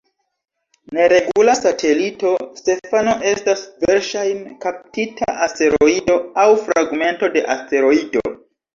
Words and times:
Neregula 0.97 1.53
satelito, 1.59 2.31
Stefano 2.63 3.15
estas 3.33 3.63
verŝajne 3.85 4.57
kaptita 4.67 5.31
asteroido 5.49 6.21
aŭ 6.45 6.51
fragmento 6.67 7.35
de 7.39 7.49
asteroido. 7.59 8.31